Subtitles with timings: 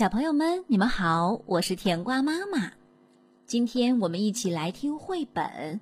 [0.00, 2.72] 小朋友们，你们好，我是甜瓜妈妈。
[3.44, 5.78] 今天我们一起来听绘本。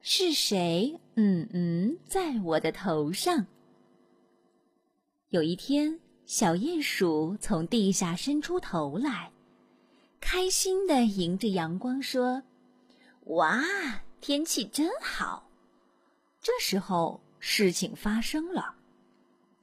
[0.00, 0.98] 是谁？
[1.14, 3.46] 嗯嗯，在我的头上。
[5.28, 9.30] 有一天，小鼹鼠从地下伸出头来，
[10.20, 12.42] 开心的迎着阳光说
[13.36, 13.62] ：“哇，
[14.20, 15.48] 天气真好！”
[16.42, 18.74] 这时候，事情发生了，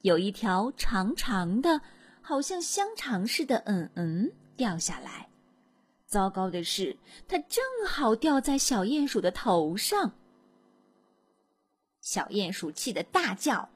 [0.00, 1.78] 有一条长长的。
[2.26, 5.28] 好像香肠似的，嗯嗯，掉下来。
[6.06, 6.96] 糟糕的是，
[7.28, 10.14] 它正好掉在小鼹鼠的头上。
[12.00, 13.68] 小鼹鼠气得大叫：“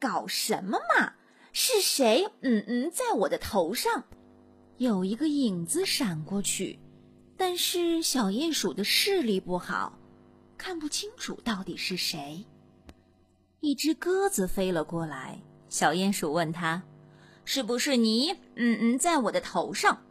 [0.00, 1.12] 搞什么嘛！
[1.52, 2.26] 是谁？
[2.40, 4.04] 嗯嗯，在我的头上！”
[4.78, 6.78] 有一个影子闪过去，
[7.36, 9.98] 但是小鼹鼠的视力不好，
[10.56, 12.46] 看不清楚到底是谁。
[13.60, 15.38] 一只鸽子飞了过来，
[15.68, 16.82] 小鼹鼠问他。
[17.44, 18.32] 是不是你？
[18.54, 20.02] 嗯嗯，在我的头上。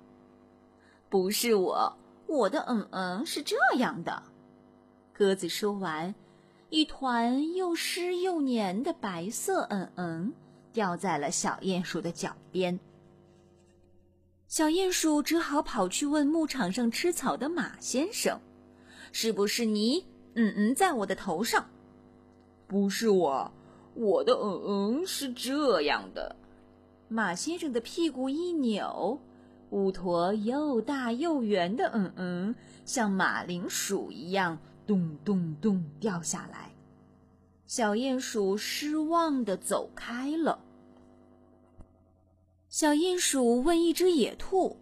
[1.09, 4.23] 不是我，我的嗯嗯是这样的。
[5.13, 6.15] 鸽子说完，
[6.69, 10.33] 一团又湿又黏的白色嗯嗯
[10.73, 12.79] 掉在了小鼹鼠的脚边。
[14.47, 18.39] 小鼹鼠只好跑去问牧场上吃草的马先生
[19.13, 20.05] ：“是不是你？
[20.33, 21.69] 嗯嗯，在我的头上。”
[22.67, 23.51] 不是我，
[23.95, 26.35] 我的嗯嗯是这样的。
[27.11, 29.19] 马先生的屁股一扭，
[29.69, 36.71] 五坨又大又圆的嗯嗯，像马铃薯一样咚咚咚掉下来。
[37.67, 40.57] 小鼹鼠失望的走开了。
[42.69, 44.77] 小鼹鼠问一只野兔：“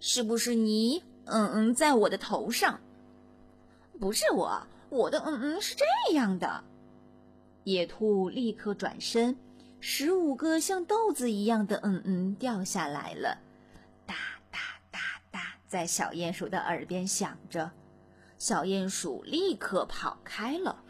[0.00, 1.02] 是不是你？
[1.26, 2.80] 嗯嗯，在我的头上
[4.00, 6.64] ？”“不是我，我的嗯嗯是这样的。”
[7.64, 9.36] 野兔立刻转身。
[9.80, 13.38] 十五个像豆子一样的嗯嗯掉下来了，
[14.06, 14.14] 哒
[14.50, 14.58] 哒
[14.90, 14.98] 哒
[15.30, 17.70] 哒，在小鼹鼠的耳边响着。
[18.38, 20.82] 小鼹鼠立刻跑开了。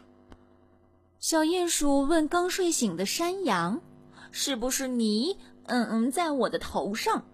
[1.19, 3.81] 小鼹鼠问刚睡醒的山羊
[4.31, 5.37] ：“是不是你？
[5.65, 7.25] 嗯嗯，在我的头上？”“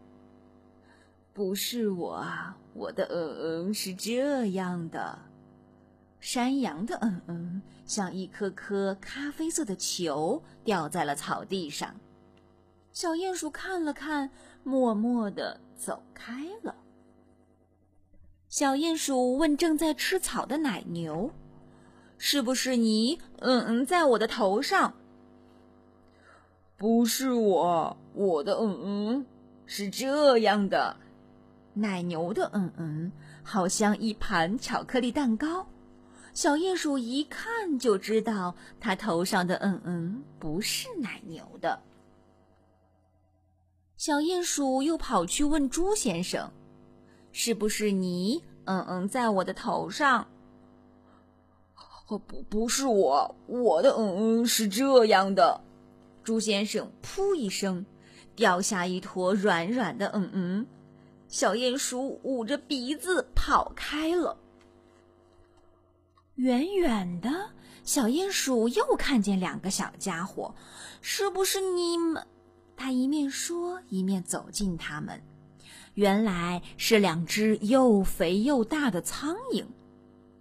[1.33, 5.19] 不是我啊，我的嗯嗯是这样的。”
[6.25, 11.95] 山羊的嗯嗯像一颗颗咖啡色的球掉在了草地上，
[12.91, 14.31] 小鼹鼠看了看，
[14.63, 16.73] 默默地走开了。
[18.49, 21.29] 小鼹鼠问正在吃草的奶牛
[22.17, 23.19] ：“是不是你？
[23.37, 24.95] 嗯嗯，在我的头上
[26.75, 29.25] ？”“不是我，我的嗯嗯
[29.67, 30.97] 是这样的。”
[31.75, 33.11] 奶牛的嗯嗯
[33.43, 35.67] 好像一盘巧克力蛋糕。
[36.35, 41.79] 小鼹鼠一看就知道，它头上的嗯嗯不是奶牛的。
[43.95, 46.51] 小鼹鼠又跑去问猪先生
[47.31, 48.43] ：“是不是你？
[48.65, 50.27] 嗯嗯，在我的头上
[52.05, 52.19] ？”“不，
[52.49, 55.61] 不是我，我的嗯嗯是这样的。”
[56.21, 57.85] 猪先生噗一声，
[58.35, 60.67] 掉下一坨软软的嗯嗯。
[61.29, 64.37] 小鼹鼠捂着鼻子跑开了。
[66.35, 67.29] 远远的
[67.83, 70.53] 小鼹鼠又看见两个小家伙，
[71.01, 72.25] 是不是你们？
[72.75, 75.21] 他一面说一面走近他们，
[75.93, 79.65] 原来是两只又肥又大的苍蝇。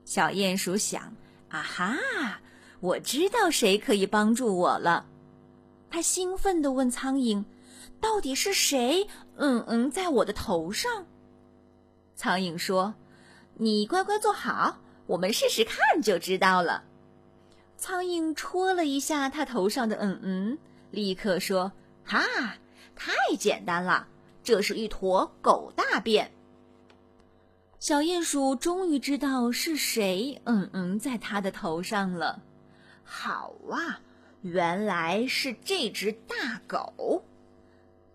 [0.04, 1.14] 小鼹鼠想：
[1.48, 1.96] 啊哈，
[2.80, 5.06] 我知道谁可以帮助我了。
[5.90, 7.44] 他兴奋地问苍蝇
[8.00, 9.06] ：“到底是谁？
[9.36, 11.06] 嗯嗯，在我的头上？”
[12.16, 12.92] 苍蝇说
[13.54, 16.84] ：“你乖乖坐好。”我们试试看就知道了。
[17.76, 20.58] 苍蝇戳了一下他头上的嗯嗯，
[20.90, 21.72] 立刻说
[22.04, 22.22] ：“哈，
[22.96, 24.08] 太简单了，
[24.42, 26.30] 这是一坨狗大便。”
[27.78, 32.42] 小鼹鼠终于知道是谁嗯嗯在它的头上了。
[33.02, 34.00] 好啊，
[34.40, 37.22] 原来是这只大狗。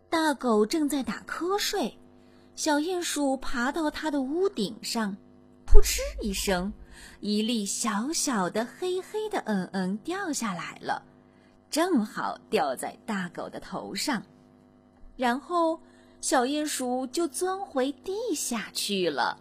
[0.10, 2.00] 大狗正在打瞌睡，
[2.56, 5.16] 小鼹鼠爬到它的屋顶上。
[5.72, 6.74] 扑哧一声，
[7.20, 11.04] 一粒小小的黑黑的嗯嗯掉下来了，
[11.70, 14.24] 正好掉在大狗的头上，
[15.16, 15.80] 然后
[16.22, 19.38] 小鼹鼠就钻回地下去了。